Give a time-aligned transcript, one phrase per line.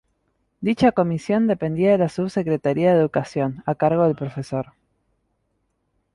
[0.61, 4.35] Dicha Comisión dependía de la Subsecretaría de Educación, a cargo del Prof.